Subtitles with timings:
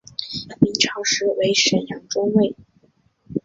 [0.59, 2.55] 明朝时为沈阳中卫。